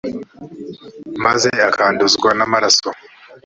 [1.25, 2.89] maze akanduzwa n amaraso